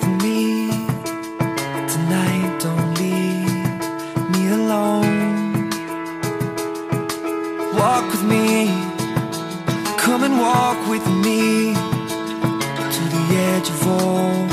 [0.00, 0.68] with me
[1.88, 2.58] tonight.
[2.60, 5.70] Don't leave me alone.
[7.74, 8.68] Walk with me,
[9.98, 11.74] come and walk with me
[12.94, 14.46] to the edge of all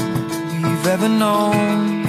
[0.63, 2.05] we've ever known.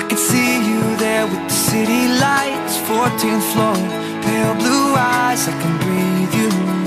[0.00, 3.76] I can see you there with the city lights, 14th floor,
[4.22, 5.48] pale blue eyes.
[5.48, 6.85] I can breathe you.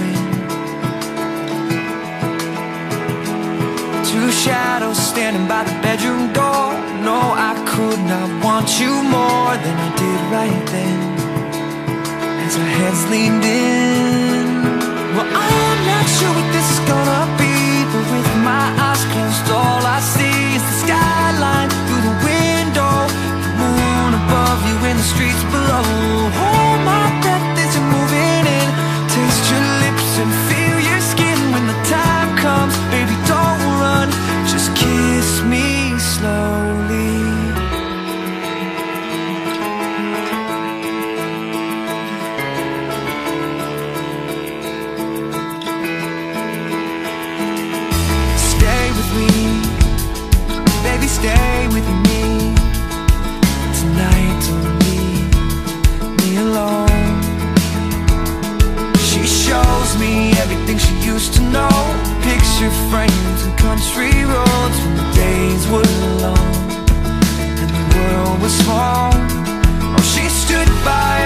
[4.20, 6.68] two shadows standing by the bedroom door.
[7.08, 7.20] No,
[7.50, 11.00] I could not want you more than I did right then.
[12.46, 13.79] As our heads leaned in
[61.20, 61.70] used to know.
[62.22, 65.90] Picture frames and country roads When the days were
[66.24, 66.52] long
[67.62, 69.12] And the world was small.
[69.96, 71.19] Oh, she stood by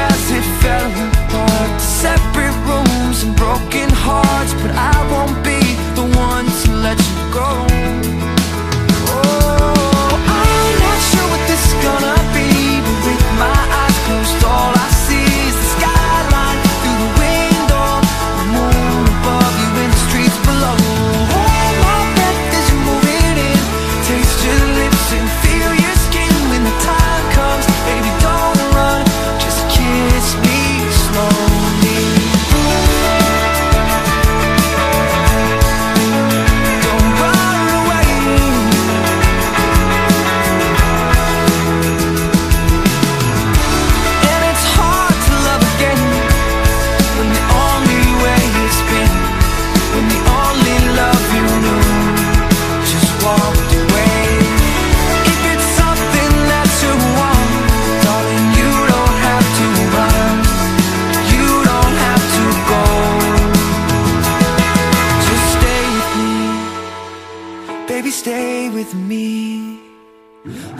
[67.93, 69.79] Baby, stay with me.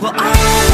[0.00, 0.73] Well, I.